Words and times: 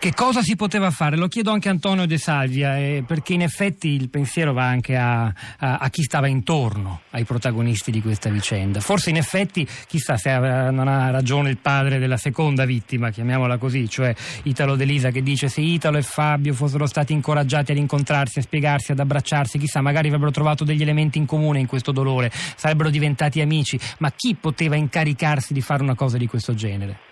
Che 0.00 0.14
cosa 0.14 0.42
si 0.42 0.54
poteva 0.54 0.92
fare? 0.92 1.16
Lo 1.16 1.26
chiedo 1.26 1.50
anche 1.50 1.66
a 1.66 1.72
Antonio 1.72 2.06
De 2.06 2.18
Salvia, 2.18 2.78
eh, 2.78 3.02
perché 3.04 3.32
in 3.32 3.42
effetti 3.42 3.88
il 3.88 4.08
pensiero 4.10 4.52
va 4.52 4.64
anche 4.64 4.96
a, 4.96 5.24
a, 5.24 5.78
a, 5.78 5.90
chi 5.90 6.04
stava 6.04 6.28
intorno 6.28 7.00
ai 7.10 7.24
protagonisti 7.24 7.90
di 7.90 8.00
questa 8.00 8.30
vicenda. 8.30 8.78
Forse 8.78 9.10
in 9.10 9.16
effetti, 9.16 9.66
chissà 9.88 10.16
se 10.16 10.30
ha, 10.30 10.70
non 10.70 10.86
ha 10.86 11.10
ragione 11.10 11.50
il 11.50 11.58
padre 11.58 11.98
della 11.98 12.16
seconda 12.16 12.64
vittima, 12.64 13.10
chiamiamola 13.10 13.58
così, 13.58 13.88
cioè 13.88 14.14
Italo 14.44 14.76
Delisa, 14.76 15.10
che 15.10 15.20
dice 15.20 15.48
se 15.48 15.62
Italo 15.62 15.98
e 15.98 16.02
Fabio 16.02 16.54
fossero 16.54 16.86
stati 16.86 17.12
incoraggiati 17.12 17.72
ad 17.72 17.78
incontrarsi, 17.78 18.38
a 18.38 18.42
spiegarsi, 18.42 18.92
ad 18.92 19.00
abbracciarsi, 19.00 19.58
chissà, 19.58 19.80
magari 19.80 20.06
avrebbero 20.06 20.30
trovato 20.30 20.62
degli 20.62 20.82
elementi 20.82 21.18
in 21.18 21.26
comune 21.26 21.58
in 21.58 21.66
questo 21.66 21.90
dolore, 21.90 22.30
sarebbero 22.54 22.88
diventati 22.88 23.40
amici, 23.40 23.76
ma 23.98 24.12
chi 24.12 24.36
poteva 24.36 24.76
incaricarsi 24.76 25.52
di 25.52 25.60
fare 25.60 25.82
una 25.82 25.96
cosa 25.96 26.16
di 26.16 26.28
questo 26.28 26.54
genere? 26.54 27.08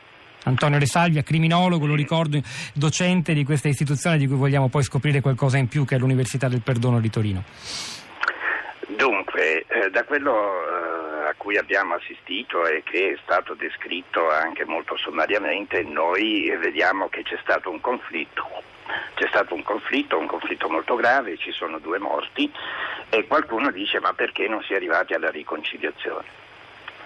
Antonio 0.46 0.78
Resalvia, 0.78 1.22
criminologo, 1.22 1.86
lo 1.86 1.96
ricordo, 1.96 2.40
docente 2.72 3.34
di 3.34 3.44
questa 3.44 3.68
istituzione 3.68 4.16
di 4.16 4.28
cui 4.28 4.36
vogliamo 4.36 4.68
poi 4.68 4.84
scoprire 4.84 5.20
qualcosa 5.20 5.58
in 5.58 5.66
più, 5.66 5.84
che 5.84 5.96
è 5.96 5.98
l'Università 5.98 6.48
del 6.48 6.62
Perdono 6.62 7.00
di 7.00 7.10
Torino. 7.10 7.42
Dunque, 8.86 9.64
eh, 9.66 9.90
da 9.90 10.04
quello 10.04 10.32
eh, 10.32 11.28
a 11.28 11.34
cui 11.36 11.56
abbiamo 11.58 11.94
assistito 11.94 12.64
e 12.64 12.82
che 12.84 13.14
è 13.14 13.18
stato 13.24 13.54
descritto 13.54 14.30
anche 14.30 14.64
molto 14.64 14.96
sommariamente, 14.96 15.82
noi 15.82 16.48
vediamo 16.60 17.08
che 17.08 17.22
c'è 17.22 17.38
stato 17.42 17.68
un 17.68 17.80
conflitto. 17.80 18.46
C'è 19.14 19.26
stato 19.26 19.52
un 19.52 19.64
conflitto, 19.64 20.16
un 20.16 20.26
conflitto 20.26 20.68
molto 20.68 20.94
grave, 20.94 21.36
ci 21.38 21.50
sono 21.50 21.80
due 21.80 21.98
morti 21.98 22.50
e 23.10 23.26
qualcuno 23.26 23.72
dice 23.72 23.98
ma 23.98 24.12
perché 24.12 24.46
non 24.46 24.62
si 24.62 24.74
è 24.74 24.76
arrivati 24.76 25.12
alla 25.12 25.30
riconciliazione? 25.30 26.44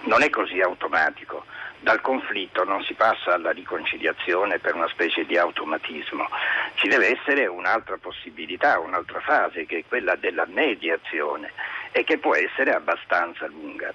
Non 0.01 0.21
è 0.21 0.29
così 0.29 0.61
automatico 0.61 1.43
dal 1.81 1.99
conflitto 2.01 2.63
non 2.63 2.83
si 2.83 2.93
passa 2.93 3.33
alla 3.33 3.51
riconciliazione 3.51 4.59
per 4.59 4.75
una 4.75 4.87
specie 4.87 5.25
di 5.25 5.37
automatismo, 5.37 6.27
ci 6.75 6.87
deve 6.87 7.17
essere 7.17 7.47
un'altra 7.47 7.97
possibilità, 7.97 8.79
un'altra 8.79 9.19
fase 9.19 9.65
che 9.65 9.79
è 9.79 9.83
quella 9.87 10.15
della 10.15 10.45
mediazione 10.47 11.51
e 11.91 12.03
che 12.03 12.19
può 12.19 12.35
essere 12.35 12.73
abbastanza 12.73 13.47
lunga. 13.47 13.91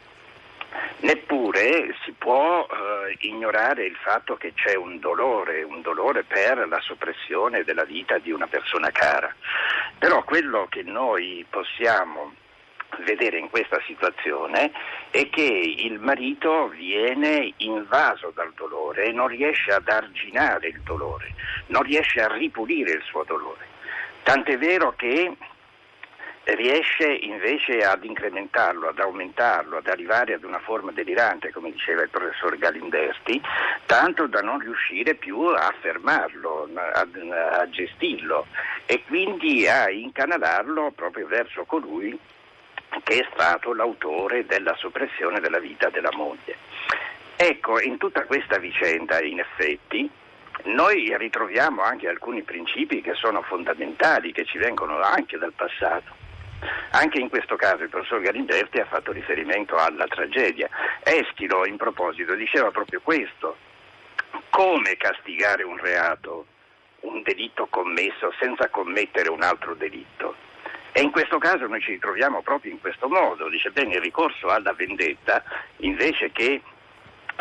Neppure 0.98 1.94
si 2.02 2.12
può 2.12 2.66
eh, 2.66 3.16
ignorare 3.20 3.84
il 3.84 3.96
fatto 3.96 4.36
che 4.36 4.52
c'è 4.52 4.74
un 4.74 4.98
dolore, 4.98 5.62
un 5.62 5.80
dolore 5.80 6.24
per 6.24 6.66
la 6.68 6.80
soppressione 6.80 7.62
della 7.64 7.84
vita 7.84 8.18
di 8.18 8.32
una 8.32 8.46
persona 8.46 8.90
cara. 8.90 9.32
Però 9.98 10.22
quello 10.24 10.66
che 10.68 10.82
noi 10.82 11.46
possiamo 11.48 12.34
vedere 13.04 13.38
in 13.38 13.50
questa 13.50 13.80
situazione 13.86 14.72
è 15.10 15.28
che 15.28 15.42
il 15.42 15.98
marito 16.00 16.68
viene 16.68 17.52
invaso 17.58 18.32
dal 18.34 18.52
dolore 18.54 19.06
e 19.06 19.12
non 19.12 19.28
riesce 19.28 19.72
ad 19.72 19.88
arginare 19.88 20.68
il 20.68 20.80
dolore, 20.82 21.34
non 21.66 21.82
riesce 21.82 22.20
a 22.20 22.32
ripulire 22.32 22.92
il 22.92 23.02
suo 23.02 23.24
dolore. 23.24 23.64
Tant'è 24.22 24.58
vero 24.58 24.94
che 24.96 25.36
riesce 26.54 27.06
invece 27.12 27.78
ad 27.78 28.04
incrementarlo, 28.04 28.88
ad 28.88 29.00
aumentarlo, 29.00 29.78
ad 29.78 29.88
arrivare 29.88 30.34
ad 30.34 30.44
una 30.44 30.60
forma 30.60 30.92
delirante, 30.92 31.50
come 31.50 31.72
diceva 31.72 32.02
il 32.02 32.08
professor 32.08 32.56
Galinderti, 32.56 33.40
tanto 33.86 34.26
da 34.26 34.40
non 34.42 34.60
riuscire 34.60 35.14
più 35.14 35.40
a 35.40 35.74
fermarlo, 35.80 36.68
a, 36.74 37.06
a 37.58 37.68
gestirlo 37.68 38.46
e 38.86 39.02
quindi 39.06 39.66
a 39.66 39.90
incanalarlo 39.90 40.92
proprio 40.94 41.26
verso 41.26 41.64
colui 41.64 42.16
che 43.02 43.20
è 43.20 43.28
stato 43.32 43.72
l'autore 43.74 44.46
della 44.46 44.74
soppressione 44.76 45.40
della 45.40 45.58
vita 45.58 45.88
della 45.90 46.12
moglie. 46.12 46.56
Ecco, 47.36 47.80
in 47.80 47.98
tutta 47.98 48.24
questa 48.24 48.58
vicenda, 48.58 49.22
in 49.22 49.40
effetti, 49.40 50.08
noi 50.64 51.14
ritroviamo 51.16 51.82
anche 51.82 52.08
alcuni 52.08 52.42
principi 52.42 53.02
che 53.02 53.14
sono 53.14 53.42
fondamentali, 53.42 54.32
che 54.32 54.44
ci 54.44 54.58
vengono 54.58 55.00
anche 55.00 55.36
dal 55.36 55.52
passato. 55.52 56.24
Anche 56.92 57.18
in 57.18 57.28
questo 57.28 57.56
caso 57.56 57.82
il 57.82 57.90
professor 57.90 58.20
Galinderti 58.20 58.78
ha 58.78 58.86
fatto 58.86 59.12
riferimento 59.12 59.76
alla 59.76 60.06
tragedia. 60.06 60.68
Eschilo, 61.02 61.66
in 61.66 61.76
proposito, 61.76 62.34
diceva 62.34 62.70
proprio 62.70 63.00
questo. 63.02 63.56
Come 64.48 64.96
castigare 64.96 65.62
un 65.62 65.76
reato, 65.76 66.46
un 67.00 67.22
delitto 67.22 67.66
commesso 67.66 68.32
senza 68.40 68.68
commettere 68.70 69.28
un 69.28 69.42
altro 69.42 69.74
delitto? 69.74 70.45
E 70.96 71.02
in 71.02 71.10
questo 71.10 71.36
caso 71.36 71.66
noi 71.66 71.82
ci 71.82 71.90
ritroviamo 71.90 72.40
proprio 72.40 72.72
in 72.72 72.80
questo 72.80 73.06
modo, 73.06 73.50
dice 73.50 73.70
bene 73.70 73.96
il 73.96 74.00
ricorso 74.00 74.48
alla 74.48 74.72
vendetta 74.72 75.42
invece 75.80 76.32
che 76.32 76.62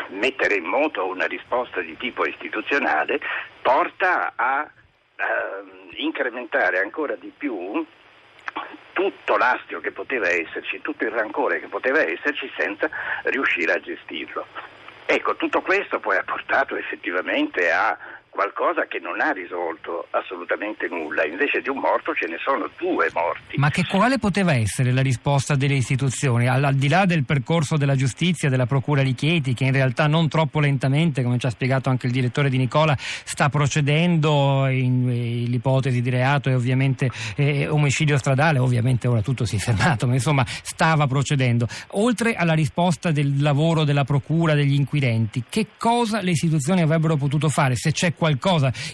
mettere 0.10 0.56
in 0.56 0.66
moto 0.66 1.08
una 1.08 1.26
risposta 1.26 1.80
di 1.80 1.96
tipo 1.96 2.26
istituzionale 2.26 3.18
porta 3.62 4.34
a 4.36 4.62
eh, 4.64 5.24
incrementare 6.02 6.80
ancora 6.82 7.16
di 7.16 7.32
più 7.38 7.86
tutto 8.92 9.38
l'astio 9.38 9.80
che 9.80 9.92
poteva 9.92 10.28
esserci, 10.28 10.82
tutto 10.82 11.06
il 11.06 11.12
rancore 11.12 11.62
che 11.62 11.68
poteva 11.68 12.02
esserci 12.02 12.52
senza 12.58 12.90
riuscire 13.24 13.72
a 13.72 13.80
gestirlo. 13.80 14.46
Ecco, 15.06 15.38
tutto 15.38 15.62
questo 15.62 16.02
poi 16.02 16.18
ha 16.18 16.24
portato 16.24 16.76
effettivamente 16.76 17.72
a 17.72 17.98
qualcosa 18.36 18.86
che 18.86 19.00
non 19.00 19.22
ha 19.22 19.32
risolto 19.32 20.08
assolutamente 20.12 20.88
nulla, 20.90 21.24
invece 21.26 21.62
di 21.62 21.70
un 21.70 21.80
morto 21.80 22.14
ce 22.14 22.28
ne 22.28 22.36
sono 22.44 22.70
due 22.78 23.10
morti. 23.14 23.58
Ma 23.58 23.70
che 23.70 23.86
quale 23.88 24.20
poteva 24.20 24.54
essere 24.54 24.92
la 24.92 25.02
risposta 25.02 25.56
delle 25.56 25.76
istituzioni, 25.76 26.46
al, 26.48 26.62
al, 26.62 26.76
di 26.76 26.90
là 26.90 27.06
del 27.06 27.24
percorso 27.24 27.78
della 27.78 27.96
giustizia, 27.96 28.50
della 28.50 28.66
Procura 28.66 29.04
di 29.04 29.16
Chieti, 29.16 29.54
che 29.54 29.64
in 29.64 29.72
realtà 29.72 30.08
non 30.08 30.28
troppo 30.28 30.60
lentamente, 30.60 31.24
come 31.24 31.38
ci 31.40 31.46
ha 31.46 31.50
spiegato 31.50 31.90
anche 31.90 32.08
il 32.08 32.12
direttore 32.12 32.50
di 32.50 32.58
Nicola, 32.58 32.94
sta 33.00 33.48
procedendo 33.48 34.68
in, 34.68 35.10
in 35.10 35.50
l'ipotesi 35.50 36.02
di 36.02 36.10
reato 36.10 36.50
e 36.50 36.56
ovviamente 36.56 37.10
eh, 37.38 37.70
omicidio 37.70 38.18
stradale, 38.18 38.60
ovviamente 38.60 39.08
ora 39.08 39.22
tutto 39.22 39.46
si 39.46 39.56
è 39.56 39.60
fermato, 39.60 40.08
ma 40.08 40.14
insomma 40.14 40.44
stava 40.46 41.08
procedendo. 41.08 41.68
Oltre 41.92 42.36
alla 42.36 42.54
risposta 42.54 43.12
del 43.12 43.42
lavoro 43.42 43.86
della 43.86 44.04
Procura, 44.04 44.54
degli 44.54 44.74
inquirenti, 44.74 45.46
che 45.48 45.68
cosa 45.78 46.20
le 46.20 46.32
istituzioni 46.32 46.82
avrebbero 46.82 47.16
potuto 47.16 47.48
fare? 47.48 47.78
Se 47.78 47.94
c'è 47.94 48.08
qualcosa, 48.08 48.24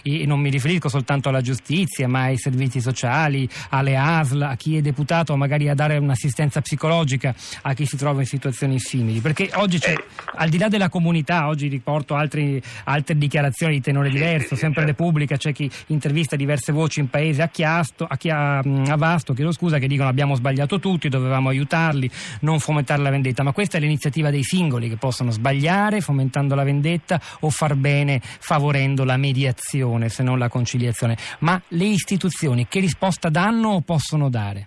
e 0.02 0.26
non 0.26 0.40
mi 0.40 0.50
riferisco 0.50 0.88
soltanto 0.88 1.28
alla 1.28 1.40
giustizia, 1.40 2.08
ma 2.08 2.22
ai 2.22 2.38
servizi 2.38 2.80
sociali, 2.80 3.48
alle 3.70 3.96
ASL, 3.96 4.42
a 4.42 4.56
chi 4.56 4.76
è 4.76 4.80
deputato, 4.80 5.36
magari 5.36 5.68
a 5.68 5.74
dare 5.74 5.96
un'assistenza 5.98 6.60
psicologica 6.60 7.34
a 7.62 7.74
chi 7.74 7.86
si 7.86 7.96
trova 7.96 8.20
in 8.20 8.26
situazioni 8.26 8.78
simili. 8.78 9.20
Perché 9.20 9.50
oggi 9.54 9.78
c'è, 9.78 9.94
al 10.36 10.48
di 10.48 10.58
là 10.58 10.68
della 10.68 10.88
comunità, 10.88 11.48
oggi 11.48 11.68
riporto 11.68 12.14
altri, 12.14 12.60
altre 12.84 13.16
dichiarazioni 13.16 13.74
di 13.74 13.80
tenore 13.80 14.10
diverso, 14.10 14.56
sempre 14.56 14.84
Repubblica, 14.84 15.36
c'è 15.36 15.52
chi 15.52 15.70
intervista 15.88 16.36
diverse 16.36 16.72
voci 16.72 17.00
in 17.00 17.08
paese 17.08 17.42
a, 17.42 17.48
Chiasto, 17.48 18.06
a, 18.08 18.16
Chia, 18.16 18.58
a 18.58 18.96
Vasto, 18.96 19.32
chiedo 19.32 19.52
scusa, 19.52 19.78
che 19.78 19.86
dicono 19.86 20.08
abbiamo 20.08 20.34
sbagliato 20.34 20.78
tutti, 20.78 21.08
dovevamo 21.08 21.48
aiutarli, 21.48 22.10
non 22.40 22.60
fomentare 22.60 23.02
la 23.02 23.10
vendetta, 23.10 23.42
ma 23.42 23.52
questa 23.52 23.78
è 23.78 23.80
l'iniziativa 23.80 24.30
dei 24.30 24.42
singoli 24.42 24.88
che 24.88 24.96
possono 24.96 25.30
sbagliare 25.30 26.00
fomentando 26.00 26.54
la 26.54 26.64
vendetta 26.64 27.20
o 27.40 27.50
far 27.50 27.74
bene 27.74 28.20
favorendo 28.22 29.04
la 29.04 29.16
mediazione 29.22 30.08
se 30.08 30.24
non 30.24 30.38
la 30.38 30.48
conciliazione. 30.48 31.16
Ma 31.40 31.60
le 31.68 31.84
istituzioni 31.84 32.66
che 32.66 32.80
risposta 32.80 33.28
danno 33.28 33.68
o 33.70 33.80
possono 33.80 34.28
dare? 34.28 34.66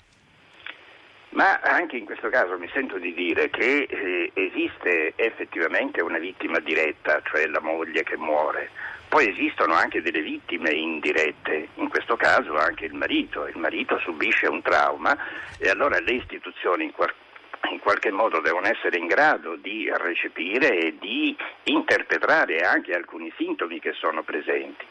Ma 1.31 1.59
anche 1.59 1.97
in 1.97 2.05
questo 2.05 2.29
caso 2.29 2.57
mi 2.57 2.69
sento 2.73 2.97
di 2.97 3.13
dire 3.13 3.49
che 3.49 3.85
eh, 3.89 4.31
esiste 4.33 5.11
effettivamente 5.17 6.01
una 6.01 6.17
vittima 6.17 6.59
diretta, 6.59 7.21
cioè 7.25 7.45
la 7.47 7.59
moglie 7.59 8.03
che 8.03 8.15
muore. 8.15 8.69
Poi 9.09 9.29
esistono 9.29 9.73
anche 9.73 10.01
delle 10.01 10.21
vittime 10.21 10.71
indirette, 10.71 11.67
in 11.75 11.89
questo 11.89 12.15
caso 12.15 12.55
anche 12.55 12.85
il 12.85 12.93
marito. 12.93 13.47
Il 13.47 13.57
marito 13.57 13.99
subisce 13.99 14.47
un 14.47 14.61
trauma 14.61 15.15
e 15.59 15.67
allora 15.69 15.99
le 15.99 16.13
istituzioni 16.13 16.85
in 16.85 16.91
qualche 16.93 17.23
in 17.69 17.79
qualche 17.79 18.11
modo 18.11 18.39
devono 18.39 18.67
essere 18.67 18.97
in 18.97 19.07
grado 19.07 19.55
di 19.55 19.89
recepire 19.93 20.77
e 20.77 20.97
di 20.97 21.35
interpretare 21.63 22.59
anche 22.59 22.93
alcuni 22.93 23.31
sintomi 23.37 23.79
che 23.79 23.93
sono 23.93 24.23
presenti. 24.23 24.85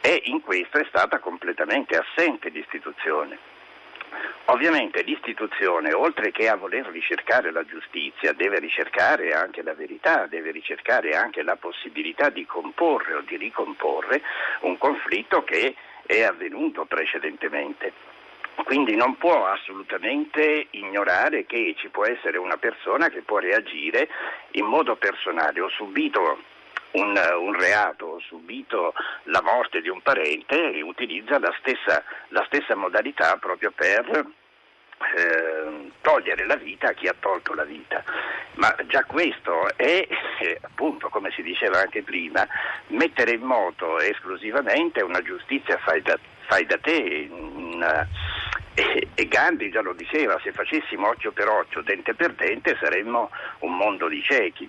E 0.00 0.22
in 0.26 0.40
questo 0.40 0.78
è 0.78 0.84
stata 0.88 1.18
completamente 1.18 1.96
assente 1.96 2.48
l'istituzione. 2.48 3.38
Ovviamente 4.46 5.02
l'istituzione, 5.02 5.92
oltre 5.92 6.32
che 6.32 6.48
a 6.48 6.56
voler 6.56 6.86
ricercare 6.86 7.52
la 7.52 7.64
giustizia, 7.64 8.32
deve 8.32 8.58
ricercare 8.58 9.32
anche 9.32 9.62
la 9.62 9.74
verità, 9.74 10.26
deve 10.26 10.50
ricercare 10.50 11.14
anche 11.16 11.42
la 11.42 11.56
possibilità 11.56 12.30
di 12.30 12.44
comporre 12.44 13.14
o 13.14 13.20
di 13.20 13.36
ricomporre 13.36 14.22
un 14.60 14.76
conflitto 14.76 15.44
che 15.44 15.76
è 16.04 16.22
avvenuto 16.22 16.84
precedentemente. 16.86 18.09
Quindi 18.70 18.94
non 18.94 19.16
può 19.16 19.46
assolutamente 19.46 20.68
ignorare 20.70 21.44
che 21.44 21.74
ci 21.76 21.88
può 21.88 22.06
essere 22.06 22.38
una 22.38 22.56
persona 22.56 23.08
che 23.08 23.22
può 23.22 23.38
reagire 23.38 24.08
in 24.52 24.64
modo 24.64 24.94
personale. 24.94 25.60
Ho 25.60 25.68
subito 25.70 26.38
un, 26.92 27.20
un, 27.40 27.58
reato, 27.58 28.20
subito 28.20 28.94
la 29.24 29.42
morte 29.42 29.80
di 29.80 29.88
un 29.88 30.00
parente 30.02 30.72
e 30.72 30.82
utilizza 30.82 31.40
la 31.40 31.52
stessa, 31.58 32.04
la 32.28 32.44
stessa 32.46 32.76
modalità 32.76 33.36
proprio 33.38 33.72
per 33.72 34.24
eh, 35.16 35.90
togliere 36.00 36.46
la 36.46 36.54
vita 36.54 36.90
a 36.90 36.92
chi 36.92 37.08
ha 37.08 37.14
tolto 37.18 37.54
la 37.54 37.64
vita. 37.64 38.04
Ma 38.54 38.72
già 38.86 39.02
questo 39.02 39.66
è, 39.74 40.06
eh, 40.38 40.58
appunto, 40.60 41.08
come 41.08 41.32
si 41.32 41.42
diceva 41.42 41.80
anche 41.80 42.04
prima, 42.04 42.46
mettere 42.86 43.32
in 43.32 43.42
moto 43.42 43.98
esclusivamente 43.98 45.02
una 45.02 45.22
giustizia 45.22 45.76
fai 45.78 46.02
da, 46.02 46.16
fai 46.46 46.64
da 46.66 46.78
te. 46.78 47.26
Una, 47.28 48.06
e, 48.80 49.08
e, 49.14 49.28
Gandhi 49.28 49.70
già 49.70 49.82
lo 49.82 49.92
diceva, 49.92 50.38
se 50.42 50.52
facessimo 50.52 51.08
occhio 51.08 51.32
per 51.32 51.48
occhio, 51.48 51.82
dente 51.82 52.14
per 52.14 52.32
dente, 52.32 52.76
saremmo 52.80 53.30
un 53.60 53.76
mondo 53.76 54.08
di 54.08 54.22
ciechi. 54.22 54.68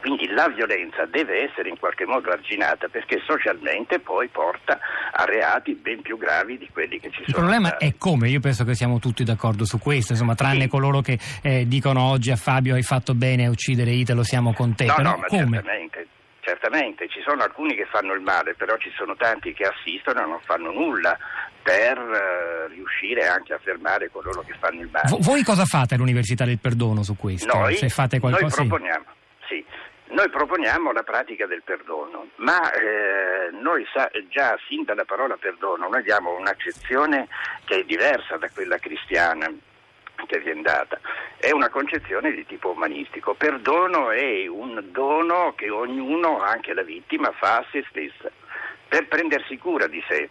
Quindi 0.00 0.28
la 0.28 0.48
violenza 0.48 1.04
deve 1.04 1.44
essere 1.44 1.68
in 1.68 1.78
qualche 1.78 2.06
modo 2.06 2.30
arginata 2.30 2.88
perché 2.88 3.20
socialmente 3.24 4.00
poi 4.00 4.28
porta 4.28 4.78
a 5.12 5.24
reati 5.24 5.74
ben 5.74 6.00
più 6.00 6.16
gravi 6.16 6.56
di 6.56 6.68
quelli 6.72 6.98
che 6.98 7.10
ci 7.10 7.22
sono. 7.24 7.28
Il 7.28 7.34
problema 7.34 7.76
è 7.76 7.94
come, 7.98 8.28
io 8.28 8.40
penso 8.40 8.64
che 8.64 8.74
siamo 8.74 8.98
tutti 8.98 9.24
d'accordo 9.24 9.64
su 9.64 9.78
questo, 9.78 10.12
insomma, 10.12 10.34
tranne 10.34 10.62
sì. 10.62 10.68
coloro 10.68 11.00
che 11.00 11.18
eh, 11.42 11.66
dicono 11.66 12.02
oggi 12.02 12.30
a 12.30 12.36
Fabio 12.36 12.74
hai 12.74 12.82
fatto 12.82 13.14
bene 13.14 13.46
a 13.46 13.50
uccidere 13.50 13.90
Italo, 13.90 14.22
siamo 14.22 14.54
con 14.54 14.74
te. 14.74 14.86
No, 14.86 14.94
però 14.94 15.10
no, 15.10 15.16
ma 15.18 15.26
come? 15.26 15.56
certamente. 15.56 16.06
Certamente, 16.40 17.08
ci 17.08 17.22
sono 17.26 17.42
alcuni 17.42 17.74
che 17.74 17.86
fanno 17.86 18.12
il 18.12 18.20
male, 18.20 18.54
però 18.54 18.76
ci 18.76 18.92
sono 18.94 19.16
tanti 19.16 19.54
che 19.54 19.64
assistono 19.64 20.22
e 20.22 20.26
non 20.26 20.40
fanno 20.44 20.72
nulla 20.72 21.16
per 21.64 21.98
uh, 21.98 22.68
riuscire 22.68 23.26
anche 23.26 23.54
a 23.54 23.58
fermare 23.58 24.10
coloro 24.10 24.42
che 24.42 24.54
fanno 24.60 24.82
il 24.82 24.88
male. 24.92 25.16
Voi 25.20 25.42
cosa 25.42 25.64
fate 25.64 25.94
all'Università 25.94 26.44
del 26.44 26.58
Perdono 26.58 27.02
su 27.02 27.16
questo? 27.16 27.56
Noi, 27.56 27.74
Se 27.76 27.88
fate 27.88 28.20
qualcosa, 28.20 28.60
noi 28.60 28.68
proponiamo, 28.68 29.04
sì. 29.48 29.64
Noi 30.08 30.28
proponiamo 30.28 30.92
la 30.92 31.02
pratica 31.02 31.46
del 31.46 31.62
perdono, 31.64 32.28
ma 32.36 32.70
eh, 32.70 33.50
noi 33.50 33.84
sa, 33.92 34.08
già 34.28 34.56
sin 34.68 34.84
dalla 34.84 35.04
parola 35.04 35.36
perdono 35.36 35.88
noi 35.88 36.02
diamo 36.04 36.36
un'accezione 36.36 37.26
che 37.64 37.80
è 37.80 37.84
diversa 37.84 38.36
da 38.36 38.48
quella 38.50 38.76
cristiana 38.78 39.50
che 40.26 40.38
viene 40.40 40.62
data. 40.62 41.00
È 41.36 41.50
una 41.50 41.70
concezione 41.70 42.30
di 42.32 42.46
tipo 42.46 42.70
umanistico. 42.70 43.34
Perdono 43.34 44.10
è 44.10 44.46
un 44.46 44.84
dono 44.92 45.54
che 45.56 45.70
ognuno, 45.70 46.40
anche 46.40 46.74
la 46.74 46.82
vittima, 46.82 47.32
fa 47.32 47.56
a 47.56 47.66
se 47.72 47.84
stessa 47.88 48.30
per 48.86 49.08
prendersi 49.08 49.56
cura 49.58 49.88
di 49.88 50.02
sé. 50.06 50.28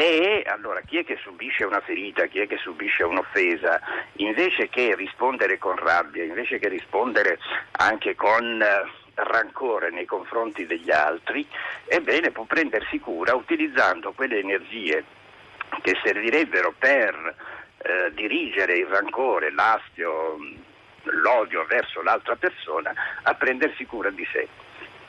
E 0.00 0.42
allora 0.46 0.80
chi 0.80 0.96
è 0.96 1.04
che 1.04 1.18
subisce 1.20 1.64
una 1.64 1.82
ferita, 1.82 2.24
chi 2.24 2.40
è 2.40 2.46
che 2.46 2.56
subisce 2.56 3.04
un'offesa, 3.04 3.78
invece 4.14 4.70
che 4.70 4.94
rispondere 4.94 5.58
con 5.58 5.76
rabbia, 5.76 6.24
invece 6.24 6.58
che 6.58 6.68
rispondere 6.68 7.38
anche 7.72 8.14
con 8.14 8.62
eh, 8.62 8.90
rancore 9.16 9.90
nei 9.90 10.06
confronti 10.06 10.64
degli 10.64 10.90
altri, 10.90 11.46
ebbene 11.84 12.30
può 12.30 12.44
prendersi 12.44 12.98
cura 12.98 13.34
utilizzando 13.34 14.12
quelle 14.12 14.38
energie 14.38 15.04
che 15.82 15.94
servirebbero 16.02 16.72
per 16.78 17.34
eh, 17.76 18.10
dirigere 18.14 18.78
il 18.78 18.86
rancore, 18.86 19.52
l'astio, 19.52 20.38
l'odio 21.02 21.66
verso 21.66 22.00
l'altra 22.00 22.36
persona, 22.36 22.90
a 23.24 23.34
prendersi 23.34 23.84
cura 23.84 24.08
di 24.08 24.26
sé. 24.32 24.48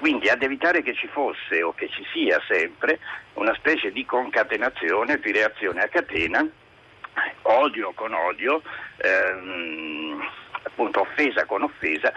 Quindi 0.02 0.30
ad 0.30 0.42
evitare 0.42 0.82
che 0.82 0.96
ci 0.96 1.06
fosse 1.06 1.62
o 1.62 1.76
che 1.76 1.88
ci 1.88 2.04
sia 2.12 2.42
sempre 2.48 2.98
una 3.36 3.54
specie 3.54 3.92
di 3.92 4.04
concatenazione, 4.04 5.20
di 5.20 5.32
reazione 5.32 5.80
a 5.82 5.88
catena, 5.90 6.44
odio 7.44 7.92
con 7.94 8.12
odio, 8.12 8.64
ehm, 8.98 10.28
appunto 10.64 11.02
offesa 11.02 11.46
con 11.46 11.62
offesa, 11.62 12.12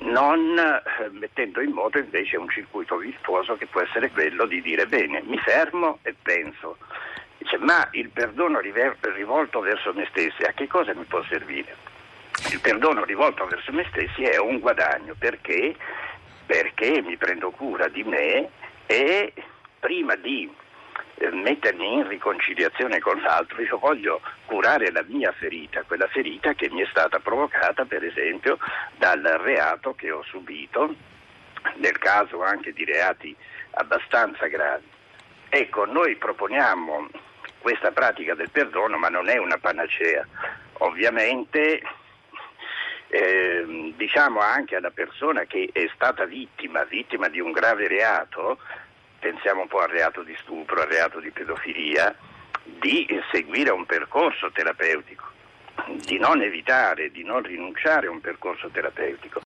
non 0.00 0.54
eh, 0.58 1.08
mettendo 1.12 1.62
in 1.62 1.70
moto 1.70 1.96
invece 1.96 2.36
un 2.36 2.50
circuito 2.50 2.98
virtuoso 2.98 3.56
che 3.56 3.64
può 3.64 3.80
essere 3.80 4.10
quello 4.10 4.44
di 4.44 4.60
dire 4.60 4.86
bene, 4.86 5.22
mi 5.24 5.38
fermo 5.38 6.00
e 6.02 6.14
penso. 6.20 6.76
Dice, 7.38 7.56
ma 7.56 7.88
il 7.92 8.10
perdono 8.10 8.60
rivolto 8.60 9.60
verso 9.60 9.94
me 9.94 10.06
stessi 10.10 10.42
a 10.42 10.52
che 10.52 10.66
cosa 10.66 10.92
mi 10.92 11.04
può 11.04 11.22
servire? 11.24 11.74
Il 12.52 12.60
perdono 12.60 13.02
rivolto 13.04 13.46
verso 13.46 13.72
me 13.72 13.86
stessi 13.88 14.24
è 14.24 14.36
un 14.36 14.58
guadagno 14.58 15.14
perché 15.18 15.74
perché 16.50 17.00
mi 17.00 17.16
prendo 17.16 17.52
cura 17.52 17.86
di 17.86 18.02
me 18.02 18.50
e 18.86 19.32
prima 19.78 20.16
di 20.16 20.52
eh, 21.14 21.30
mettermi 21.30 21.92
in 21.92 22.08
riconciliazione 22.08 22.98
con 22.98 23.20
l'altro, 23.20 23.62
io 23.62 23.78
voglio 23.78 24.20
curare 24.46 24.90
la 24.90 25.04
mia 25.06 25.30
ferita, 25.30 25.84
quella 25.84 26.08
ferita 26.08 26.54
che 26.54 26.68
mi 26.68 26.80
è 26.80 26.86
stata 26.90 27.20
provocata 27.20 27.84
per 27.84 28.02
esempio 28.02 28.58
dal 28.96 29.22
reato 29.22 29.94
che 29.94 30.10
ho 30.10 30.24
subito, 30.24 30.92
nel 31.76 31.98
caso 31.98 32.42
anche 32.42 32.72
di 32.72 32.84
reati 32.84 33.32
abbastanza 33.74 34.48
gravi. 34.48 34.88
Ecco, 35.50 35.84
noi 35.84 36.16
proponiamo 36.16 37.10
questa 37.60 37.92
pratica 37.92 38.34
del 38.34 38.50
perdono, 38.50 38.98
ma 38.98 39.08
non 39.08 39.28
è 39.28 39.36
una 39.36 39.58
panacea. 39.58 40.26
Ovviamente 40.78 41.80
eh, 43.10 43.92
diciamo 43.96 44.40
anche 44.40 44.76
alla 44.76 44.90
persona 44.90 45.44
che 45.44 45.68
è 45.72 45.88
stata 45.94 46.24
vittima, 46.24 46.84
vittima 46.84 47.28
di 47.28 47.40
un 47.40 47.52
grave 47.52 47.88
reato, 47.88 48.58
pensiamo 49.18 49.62
un 49.62 49.68
po' 49.68 49.80
al 49.80 49.90
reato 49.90 50.22
di 50.22 50.34
stupro, 50.40 50.80
al 50.80 50.88
reato 50.88 51.20
di 51.20 51.30
pedofilia, 51.30 52.14
di 52.62 53.06
seguire 53.30 53.70
un 53.70 53.84
percorso 53.84 54.50
terapeutico, 54.50 55.24
di 56.04 56.18
non 56.18 56.40
evitare, 56.42 57.10
di 57.10 57.22
non 57.22 57.42
rinunciare 57.42 58.06
a 58.06 58.10
un 58.10 58.20
percorso 58.20 58.68
terapeutico. 58.68 59.38